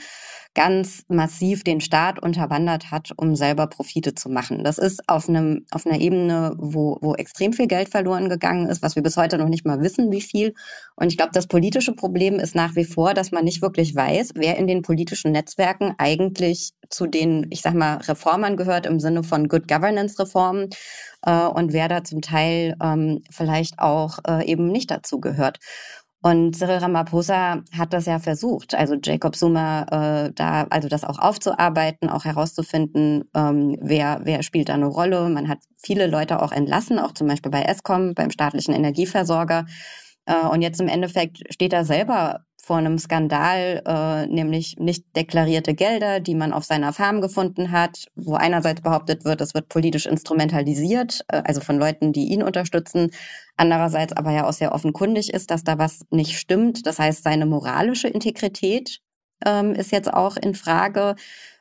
[0.53, 4.63] ganz massiv den Staat unterwandert hat, um selber Profite zu machen.
[4.63, 8.83] Das ist auf einem auf einer Ebene, wo, wo extrem viel Geld verloren gegangen ist,
[8.83, 10.53] was wir bis heute noch nicht mal wissen, wie viel.
[10.95, 14.33] Und ich glaube, das politische Problem ist nach wie vor, dass man nicht wirklich weiß,
[14.35, 19.23] wer in den politischen Netzwerken eigentlich zu den, ich sag mal, Reformern gehört im Sinne
[19.23, 20.69] von Good Governance Reformen
[21.23, 25.59] äh, und wer da zum Teil ähm, vielleicht auch äh, eben nicht dazu gehört.
[26.25, 31.19] Und Cyril Ramaphosa hat das ja versucht, also Jacob Zuma äh, da, also das auch
[31.19, 35.27] aufzuarbeiten, auch herauszufinden, ähm, wer, wer spielt da eine Rolle.
[35.27, 39.65] Man hat viele Leute auch entlassen, auch zum Beispiel bei ESCOM, beim staatlichen Energieversorger.
[40.25, 45.73] Äh, und jetzt im Endeffekt steht er selber vor einem Skandal, äh, nämlich nicht deklarierte
[45.73, 50.05] Gelder, die man auf seiner Farm gefunden hat, wo einerseits behauptet wird, es wird politisch
[50.05, 53.11] instrumentalisiert, äh, also von Leuten, die ihn unterstützen,
[53.57, 56.87] andererseits aber ja auch sehr offenkundig ist, dass da was nicht stimmt.
[56.87, 59.01] Das heißt, seine moralische Integrität
[59.45, 61.15] ähm, ist jetzt auch in Frage.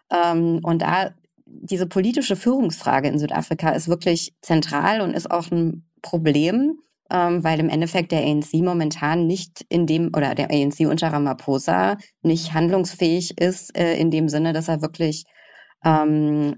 [0.09, 1.11] Ähm, und da
[1.47, 6.79] diese politische Führungsfrage in Südafrika ist wirklich zentral und ist auch ein Problem
[7.13, 11.99] ähm, weil im Endeffekt der ANC momentan nicht in dem, oder der ANC unter Ramaphosa
[12.23, 15.25] nicht handlungsfähig ist, äh, in dem Sinne, dass er wirklich
[15.85, 16.57] ähm,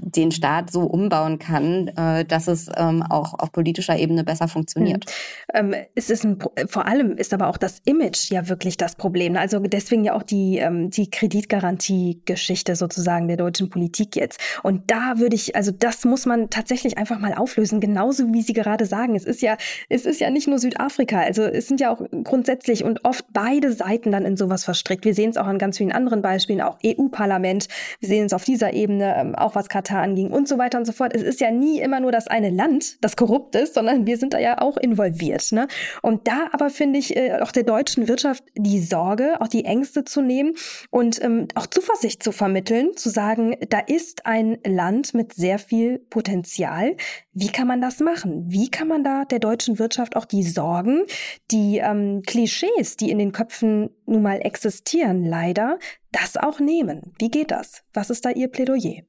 [0.00, 5.04] den Staat so umbauen kann, äh, dass es ähm, auch auf politischer Ebene besser funktioniert.
[5.52, 5.72] Hm.
[5.72, 9.36] Ähm, es ist ein, vor allem ist aber auch das Image ja wirklich das Problem.
[9.36, 14.40] Also deswegen ja auch die, ähm, die Kreditgarantie-Geschichte sozusagen der deutschen Politik jetzt.
[14.62, 18.52] Und da würde ich, also das muss man tatsächlich einfach mal auflösen, genauso wie Sie
[18.52, 19.14] gerade sagen.
[19.14, 19.56] Es ist ja,
[19.88, 21.20] es ist ja nicht nur Südafrika.
[21.20, 25.04] Also es sind ja auch grundsätzlich und oft beide Seiten dann in sowas verstrickt.
[25.04, 27.68] Wir sehen es auch an ganz vielen anderen Beispielen, auch EU-Parlament.
[28.00, 30.92] Wir sehen es auf dieser Ebene, auch was Katar anging und so weiter und so
[30.92, 31.14] fort.
[31.14, 34.34] Es ist ja nie immer nur das eine Land, das korrupt ist, sondern wir sind
[34.34, 35.52] da ja auch involviert.
[35.52, 35.68] Ne?
[36.02, 40.04] Und da aber finde ich äh, auch der deutschen Wirtschaft die Sorge, auch die Ängste
[40.04, 40.54] zu nehmen
[40.90, 45.98] und ähm, auch Zuversicht zu vermitteln, zu sagen, da ist ein Land mit sehr viel
[45.98, 46.96] Potenzial.
[47.32, 48.44] Wie kann man das machen?
[48.48, 51.04] Wie kann man da der deutschen Wirtschaft auch die Sorgen,
[51.50, 55.78] die ähm, Klischees, die in den Köpfen nun mal existieren, leider,
[56.12, 57.12] das auch nehmen?
[57.18, 57.82] Wie geht das?
[57.92, 59.02] Was ist da Ihr Plädoyer?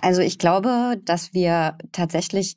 [0.00, 2.56] Also ich glaube, dass wir tatsächlich,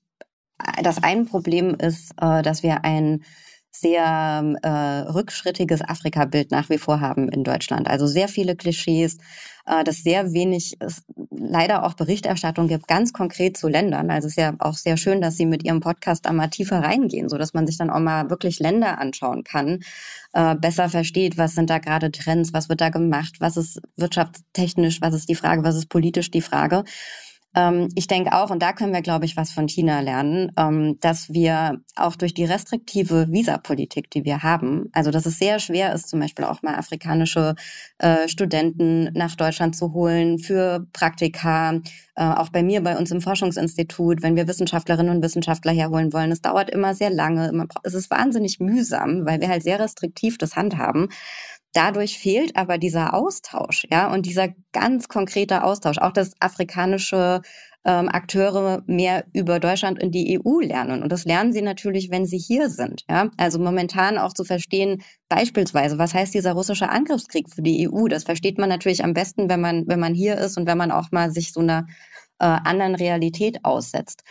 [0.83, 3.23] das ein Problem ist, äh, dass wir ein
[3.71, 7.87] sehr äh, rückschrittiges Afrika-Bild nach wie vor haben in Deutschland.
[7.87, 9.17] Also sehr viele Klischees,
[9.67, 14.09] äh, dass sehr wenig es leider auch Berichterstattung gibt, ganz konkret zu Ländern.
[14.09, 16.79] Also es ist ja auch sehr schön, dass Sie mit Ihrem Podcast da mal tiefer
[16.79, 19.81] reingehen, so dass man sich dann auch mal wirklich Länder anschauen kann,
[20.33, 24.99] äh, besser versteht, was sind da gerade Trends, was wird da gemacht, was ist wirtschaftstechnisch,
[25.01, 26.83] was ist die Frage, was ist politisch die Frage.
[27.55, 30.97] Ähm, ich denke auch, und da können wir, glaube ich, was von China lernen, ähm,
[30.99, 35.93] dass wir auch durch die restriktive Visapolitik, die wir haben, also dass es sehr schwer
[35.93, 37.55] ist, zum Beispiel auch mal afrikanische
[37.97, 41.79] äh, Studenten nach Deutschland zu holen für Praktika,
[42.15, 46.31] äh, auch bei mir, bei uns im Forschungsinstitut, wenn wir Wissenschaftlerinnen und Wissenschaftler herholen wollen.
[46.31, 50.55] Es dauert immer sehr lange, es ist wahnsinnig mühsam, weil wir halt sehr restriktiv das
[50.55, 51.09] handhaben.
[51.73, 57.41] Dadurch fehlt aber dieser Austausch, ja, und dieser ganz konkrete Austausch, auch dass afrikanische
[57.85, 61.01] ähm, Akteure mehr über Deutschland und die EU lernen.
[61.01, 63.03] Und das lernen sie natürlich, wenn sie hier sind.
[63.09, 63.29] Ja?
[63.37, 68.07] Also momentan auch zu verstehen, beispielsweise, was heißt dieser russische Angriffskrieg für die EU?
[68.07, 70.91] Das versteht man natürlich am besten, wenn man, wenn man hier ist und wenn man
[70.91, 71.87] auch mal sich so einer
[72.39, 74.23] äh, anderen Realität aussetzt.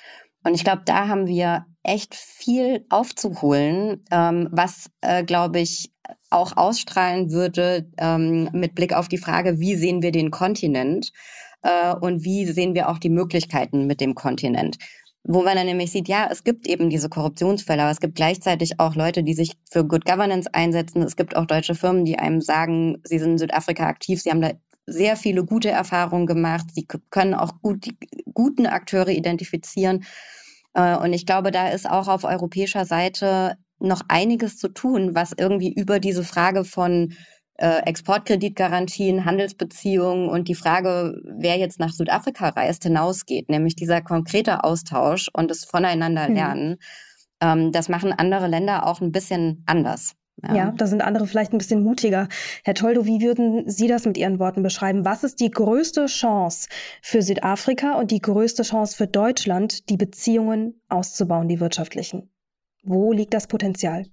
[0.45, 5.91] Und ich glaube, da haben wir echt viel aufzuholen, ähm, was, äh, glaube ich,
[6.31, 11.13] auch ausstrahlen würde ähm, mit Blick auf die Frage, wie sehen wir den Kontinent
[11.63, 14.79] äh, und wie sehen wir auch die Möglichkeiten mit dem Kontinent.
[15.25, 18.81] Wo man dann nämlich sieht, ja, es gibt eben diese Korruptionsfälle, aber es gibt gleichzeitig
[18.81, 21.03] auch Leute, die sich für Good Governance einsetzen.
[21.03, 24.41] Es gibt auch deutsche Firmen, die einem sagen, sie sind in Südafrika aktiv, sie haben
[24.41, 24.53] da
[24.87, 27.97] sehr viele gute Erfahrungen gemacht, sie können auch gut die
[28.33, 30.05] guten Akteure identifizieren.
[30.75, 35.33] Äh, und ich glaube, da ist auch auf europäischer Seite noch einiges zu tun, was
[35.37, 37.15] irgendwie über diese Frage von
[37.59, 44.65] äh, Exportkreditgarantien, Handelsbeziehungen und die Frage, wer jetzt nach Südafrika reist, hinausgeht, nämlich dieser konkrete
[44.65, 46.35] Austausch und das Voneinander mhm.
[46.35, 46.77] lernen.
[47.41, 50.15] Ähm, das machen andere Länder auch ein bisschen anders.
[50.43, 50.55] Ja.
[50.55, 50.75] ja.
[50.77, 52.29] da sind andere vielleicht ein bisschen mutiger.
[52.65, 55.05] Herr Toldo, wie würden Sie das mit Ihren Worten beschreiben?
[55.05, 56.69] Was ist die größte Chance
[57.03, 62.31] für Südafrika und die größte Chance für Deutschland, die Beziehungen auszubauen, die wirtschaftlichen?
[62.83, 64.07] Wo liegt das Potenzial?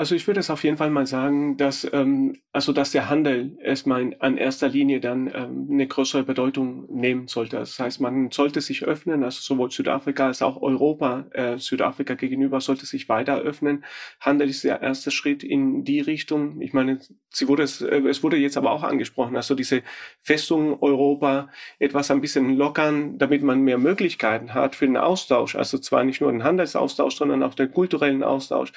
[0.00, 3.58] Also ich würde es auf jeden Fall mal sagen, dass ähm, also dass der Handel
[3.60, 7.56] erstmal an erster Linie dann ähm, eine größere Bedeutung nehmen sollte.
[7.56, 12.60] Das heißt, man sollte sich öffnen, also sowohl Südafrika als auch Europa, äh, Südafrika gegenüber
[12.60, 13.84] sollte sich weiter öffnen.
[14.20, 16.60] Handel ist der erste Schritt in die Richtung.
[16.60, 19.82] Ich meine, sie wurde es, äh, es wurde jetzt aber auch angesprochen, also diese
[20.22, 21.48] Festung Europa
[21.80, 25.56] etwas ein bisschen lockern, damit man mehr Möglichkeiten hat für den Austausch.
[25.56, 28.72] Also zwar nicht nur den Handelsaustausch, sondern auch den kulturellen Austausch.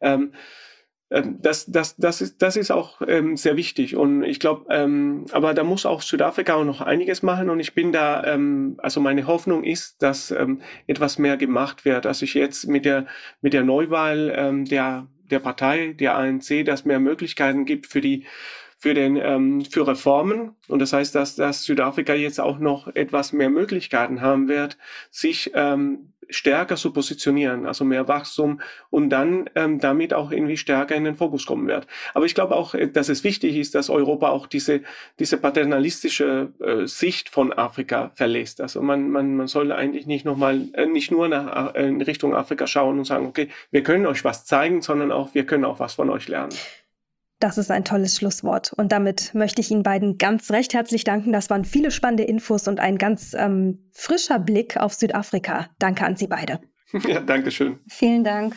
[0.00, 0.32] Ähm,
[1.20, 3.96] das, das, das, ist, das ist auch ähm, sehr wichtig.
[3.96, 7.50] Und ich glaube, ähm, aber da muss auch Südafrika auch noch einiges machen.
[7.50, 12.06] Und ich bin da, ähm, also meine Hoffnung ist, dass ähm, etwas mehr gemacht wird.
[12.06, 13.06] Also ich jetzt mit der,
[13.42, 18.24] mit der Neuwahl ähm, der, der Partei, der ANC, dass mehr Möglichkeiten gibt für die
[18.82, 23.32] für den ähm, für Reformen und das heißt, dass, dass Südafrika jetzt auch noch etwas
[23.32, 24.76] mehr Möglichkeiten haben wird,
[25.12, 30.96] sich ähm, stärker zu positionieren, also mehr Wachstum und dann ähm, damit auch irgendwie stärker
[30.96, 31.86] in den Fokus kommen wird.
[32.12, 34.80] Aber ich glaube auch, äh, dass es wichtig ist, dass Europa auch diese,
[35.20, 38.60] diese paternalistische äh, Sicht von Afrika verlässt.
[38.60, 42.34] Also man, man, man soll eigentlich nicht nochmal, äh, nicht nur nach, äh, in Richtung
[42.34, 45.78] Afrika schauen und sagen, okay, wir können euch was zeigen, sondern auch, wir können auch
[45.78, 46.52] was von euch lernen.
[47.42, 48.72] Das ist ein tolles Schlusswort.
[48.72, 51.32] Und damit möchte ich Ihnen beiden ganz recht herzlich danken.
[51.32, 55.66] Das waren viele spannende Infos und ein ganz ähm, frischer Blick auf Südafrika.
[55.80, 56.60] Danke an Sie beide.
[57.08, 57.78] Ja, danke schön.
[57.88, 58.54] Vielen Dank.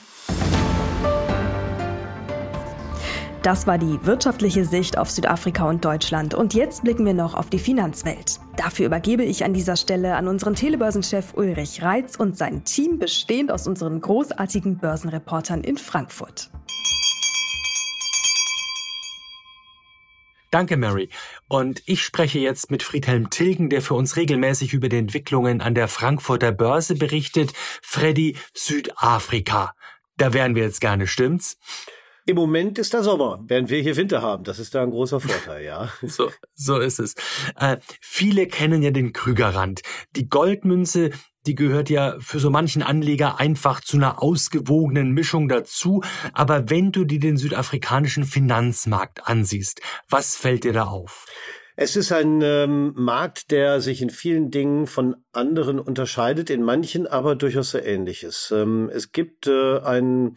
[3.41, 6.33] Das war die wirtschaftliche Sicht auf Südafrika und Deutschland.
[6.33, 8.39] Und jetzt blicken wir noch auf die Finanzwelt.
[8.57, 13.51] Dafür übergebe ich an dieser Stelle an unseren Telebörsenchef Ulrich Reitz und sein Team, bestehend
[13.51, 16.51] aus unseren großartigen Börsenreportern in Frankfurt.
[20.55, 21.09] Danke, Mary.
[21.49, 25.75] Und ich spreche jetzt mit Friedhelm Tilgen, der für uns regelmäßig über die Entwicklungen an
[25.75, 27.51] der Frankfurter Börse berichtet.
[27.81, 29.73] Freddy, Südafrika.
[30.15, 31.57] Da wären wir jetzt gerne, stimmt's?
[32.25, 34.45] Im Moment ist da Sommer, während wir hier Winter haben.
[34.45, 35.91] Das ist da ein großer Vorteil, ja.
[36.01, 37.15] so, so ist es.
[37.59, 39.81] Äh, viele kennen ja den Krügerrand.
[40.15, 41.09] Die Goldmünze,
[41.47, 46.01] die gehört ja für so manchen Anleger einfach zu einer ausgewogenen Mischung dazu.
[46.33, 51.25] Aber wenn du dir den südafrikanischen Finanzmarkt ansiehst, was fällt dir da auf?
[51.77, 57.05] Es ist ein ähm, Markt, der sich in vielen Dingen von anderen unterscheidet, in manchen
[57.05, 58.53] aber durchaus sehr ähnliches.
[58.55, 60.35] Ähm, es gibt äh, ein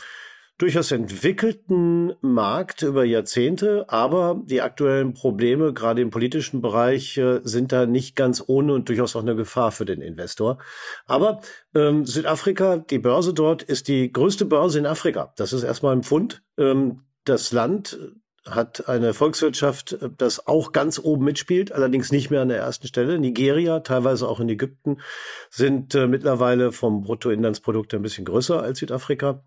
[0.58, 7.72] durchaus entwickelten Markt über Jahrzehnte, aber die aktuellen Probleme, gerade im politischen Bereich, äh, sind
[7.72, 10.58] da nicht ganz ohne und durchaus auch eine Gefahr für den Investor.
[11.06, 11.40] Aber
[11.74, 15.32] ähm, Südafrika, die Börse dort, ist die größte Börse in Afrika.
[15.36, 16.42] Das ist erstmal ein Pfund.
[16.58, 17.98] Ähm, das Land
[18.44, 22.88] hat eine Volkswirtschaft, äh, das auch ganz oben mitspielt, allerdings nicht mehr an der ersten
[22.88, 23.20] Stelle.
[23.20, 24.98] Nigeria, teilweise auch in Ägypten,
[25.50, 29.44] sind äh, mittlerweile vom Bruttoinlandsprodukt ein bisschen größer als Südafrika.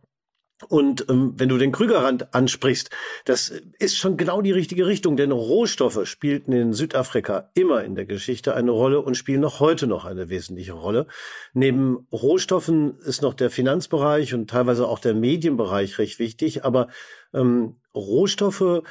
[0.70, 2.90] Und ähm, wenn du den Krügerrand ansprichst,
[3.26, 8.06] das ist schon genau die richtige Richtung, denn Rohstoffe spielten in Südafrika immer in der
[8.06, 11.08] Geschichte eine Rolle und spielen noch heute noch eine wesentliche Rolle.
[11.54, 16.88] Neben Rohstoffen ist noch der Finanzbereich und teilweise auch der Medienbereich recht wichtig, aber
[17.34, 18.84] ähm, Rohstoffe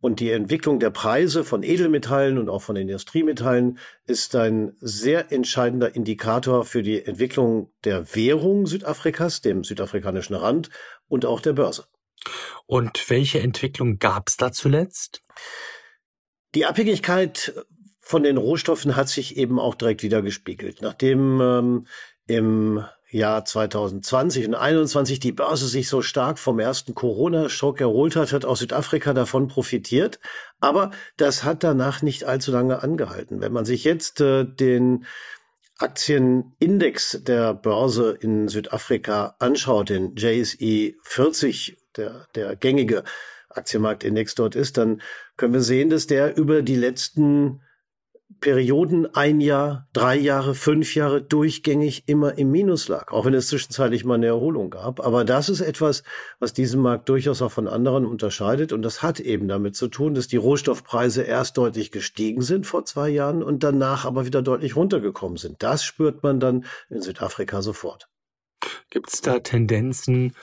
[0.00, 5.96] und die Entwicklung der Preise von Edelmetallen und auch von Industriemetallen ist ein sehr entscheidender
[5.96, 10.70] Indikator für die Entwicklung der Währung Südafrikas, dem südafrikanischen Rand
[11.08, 11.84] und auch der Börse.
[12.66, 15.22] Und welche Entwicklung gab es da zuletzt?
[16.54, 17.54] Die Abhängigkeit
[18.00, 20.80] von den Rohstoffen hat sich eben auch direkt wieder gespiegelt.
[20.80, 21.86] Nachdem ähm,
[22.26, 28.32] im Jahr 2020 und 2021 die Börse sich so stark vom ersten Corona-Schock erholt hat,
[28.32, 30.20] hat auch Südafrika davon profitiert.
[30.60, 33.40] Aber das hat danach nicht allzu lange angehalten.
[33.40, 35.06] Wenn man sich jetzt äh, den
[35.78, 43.04] Aktienindex der Börse in Südafrika anschaut, den JSE 40, der, der gängige
[43.48, 45.00] Aktienmarktindex dort ist, dann
[45.36, 47.60] können wir sehen, dass der über die letzten
[48.40, 53.48] Perioden ein Jahr, drei Jahre, fünf Jahre durchgängig immer im Minus lag, auch wenn es
[53.48, 55.04] zwischenzeitlich mal eine Erholung gab.
[55.04, 56.02] Aber das ist etwas,
[56.38, 58.72] was diesen Markt durchaus auch von anderen unterscheidet.
[58.72, 62.84] Und das hat eben damit zu tun, dass die Rohstoffpreise erst deutlich gestiegen sind vor
[62.84, 65.62] zwei Jahren und danach aber wieder deutlich runtergekommen sind.
[65.62, 68.08] Das spürt man dann in Südafrika sofort.
[68.90, 70.34] Gibt es da Tendenzen,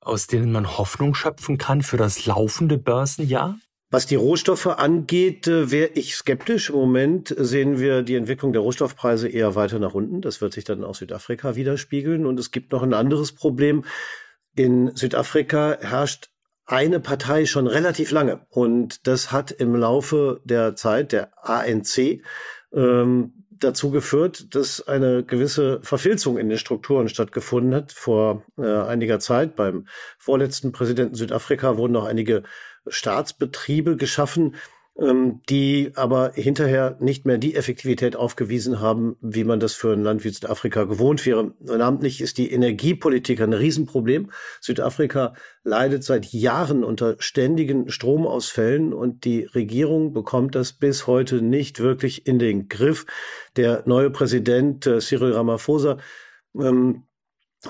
[0.00, 3.58] aus denen man Hoffnung schöpfen kann für das laufende Börsenjahr?
[3.90, 6.68] Was die Rohstoffe angeht, äh, wäre ich skeptisch.
[6.68, 10.20] Im Moment sehen wir die Entwicklung der Rohstoffpreise eher weiter nach unten.
[10.20, 12.26] Das wird sich dann auch Südafrika widerspiegeln.
[12.26, 13.84] Und es gibt noch ein anderes Problem.
[14.54, 16.28] In Südafrika herrscht
[16.66, 18.46] eine Partei schon relativ lange.
[18.50, 22.20] Und das hat im Laufe der Zeit der ANC
[22.74, 27.92] ähm, dazu geführt, dass eine gewisse Verfilzung in den Strukturen stattgefunden hat.
[27.92, 29.86] Vor äh, einiger Zeit beim
[30.18, 32.42] vorletzten Präsidenten Südafrika wurden noch einige
[32.90, 34.56] Staatsbetriebe geschaffen,
[34.98, 40.02] ähm, die aber hinterher nicht mehr die Effektivität aufgewiesen haben, wie man das für ein
[40.02, 41.54] Land wie Südafrika gewohnt wäre.
[41.60, 44.32] Namentlich ist die Energiepolitik ein Riesenproblem.
[44.60, 51.78] Südafrika leidet seit Jahren unter ständigen Stromausfällen und die Regierung bekommt das bis heute nicht
[51.78, 53.06] wirklich in den Griff.
[53.56, 55.98] Der neue Präsident äh, Cyril Ramaphosa
[56.58, 57.04] ähm,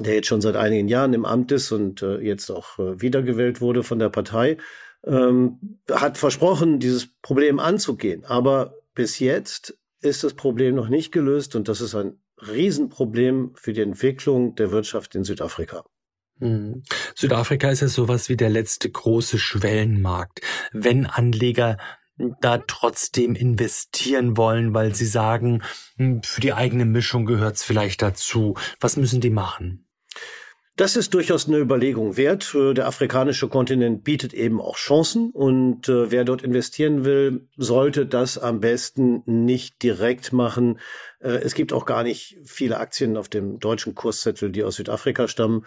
[0.01, 3.61] der jetzt schon seit einigen Jahren im Amt ist und äh, jetzt auch äh, wiedergewählt
[3.61, 4.59] wurde von der Partei,
[5.05, 8.25] ähm, hat versprochen, dieses Problem anzugehen.
[8.25, 13.73] Aber bis jetzt ist das Problem noch nicht gelöst und das ist ein Riesenproblem für
[13.73, 15.85] die Entwicklung der Wirtschaft in Südafrika.
[16.39, 16.85] Mhm.
[17.17, 20.41] Südafrika ist ja sowas wie der letzte große Schwellenmarkt.
[20.73, 21.79] Wenn Anleger
[22.41, 25.63] da trotzdem investieren wollen, weil sie sagen,
[25.97, 28.57] hm, für die eigene Mischung gehört es vielleicht dazu.
[28.81, 29.88] Was müssen die machen?
[30.79, 32.55] Das ist durchaus eine Überlegung wert.
[32.55, 38.07] Äh, der afrikanische Kontinent bietet eben auch Chancen und äh, wer dort investieren will, sollte
[38.07, 40.79] das am besten nicht direkt machen.
[41.19, 45.27] Äh, es gibt auch gar nicht viele Aktien auf dem deutschen Kurszettel, die aus Südafrika
[45.27, 45.67] stammen.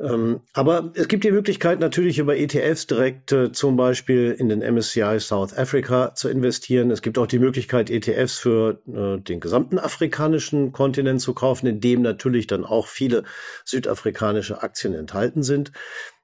[0.00, 4.60] Ähm, aber es gibt die Möglichkeit natürlich über ETFs direkt äh, zum Beispiel in den
[4.60, 6.90] MSCI South Africa zu investieren.
[6.90, 11.80] Es gibt auch die Möglichkeit, ETFs für äh, den gesamten afrikanischen Kontinent zu kaufen, in
[11.80, 13.24] dem natürlich dann auch viele
[13.66, 15.70] südafrikanische Aktien enthalten sind.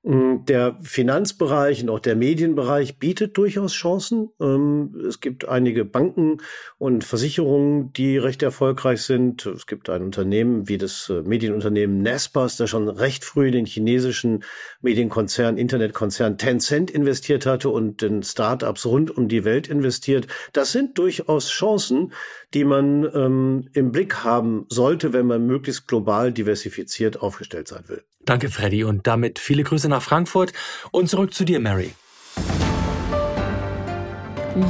[0.09, 4.30] Mm, der Finanzbereich und auch der Medienbereich bietet durchaus Chancen.
[4.40, 6.36] Ähm, es gibt einige Banken
[6.78, 9.44] und Versicherungen, die recht erfolgreich sind.
[9.46, 13.66] Es gibt ein Unternehmen wie das äh, Medienunternehmen Naspers, das schon recht früh in den
[13.66, 14.44] chinesischen
[14.80, 20.28] Medienkonzern, Internetkonzern Tencent investiert hatte und in Startups rund um die Welt investiert.
[20.52, 22.12] Das sind durchaus Chancen,
[22.54, 28.04] die man ähm, im Blick haben sollte, wenn man möglichst global diversifiziert aufgestellt sein will.
[28.27, 28.85] Danke, Freddy.
[28.85, 30.53] Und damit viele Grüße nach Frankfurt
[30.91, 31.93] und zurück zu dir, Mary.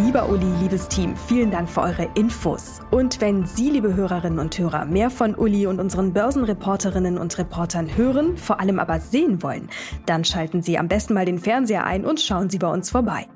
[0.05, 2.81] Lieber Uli, liebes Team, vielen Dank für eure Infos.
[2.91, 7.97] Und wenn Sie, liebe Hörerinnen und Hörer, mehr von Uli und unseren Börsenreporterinnen und Reportern
[7.97, 9.69] hören, vor allem aber sehen wollen,
[10.05, 13.29] dann schalten Sie am besten mal den Fernseher ein und schauen Sie bei uns vorbei.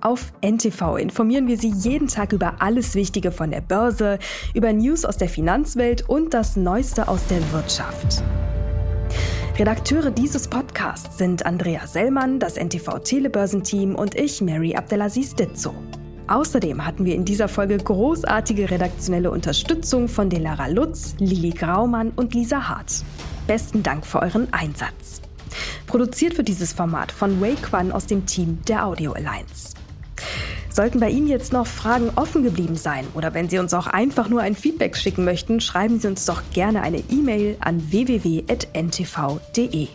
[0.00, 4.18] Auf NTV informieren wir Sie jeden Tag über alles Wichtige von der Börse,
[4.54, 8.24] über News aus der Finanzwelt und das Neueste aus der Wirtschaft.
[9.58, 15.74] Redakteure dieses Podcasts sind Andrea Sellmann, das NTV Telebörsenteam und ich, Mary Abdelaziz Ditzo.
[16.28, 22.34] Außerdem hatten wir in dieser Folge großartige redaktionelle Unterstützung von Delara Lutz, Lili Graumann und
[22.34, 23.02] Lisa Hart.
[23.48, 25.22] Besten Dank für euren Einsatz.
[25.88, 29.77] Produziert wird dieses Format von Wei Quan aus dem Team der Audio Alliance.
[30.78, 34.28] Sollten bei Ihnen jetzt noch Fragen offen geblieben sein oder wenn Sie uns auch einfach
[34.28, 39.88] nur ein Feedback schicken möchten, schreiben Sie uns doch gerne eine E-Mail an www.ntv.de.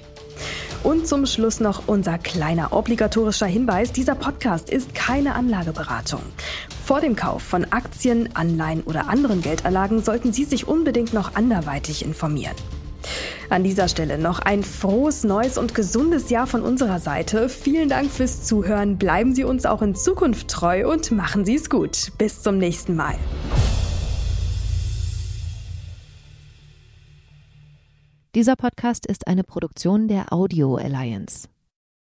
[0.84, 3.94] Und zum Schluss noch unser kleiner obligatorischer Hinweis.
[3.94, 6.22] Dieser Podcast ist keine Anlageberatung.
[6.84, 12.04] Vor dem Kauf von Aktien, Anleihen oder anderen Geldanlagen sollten Sie sich unbedingt noch anderweitig
[12.04, 12.58] informieren.
[13.50, 17.50] An dieser Stelle noch ein frohes, neues und gesundes Jahr von unserer Seite.
[17.50, 18.98] Vielen Dank fürs Zuhören.
[18.98, 22.12] Bleiben Sie uns auch in Zukunft treu und machen Sie es gut.
[22.18, 23.16] Bis zum nächsten Mal.
[28.36, 31.48] Dieser Podcast ist eine Produktion der Audio Alliance.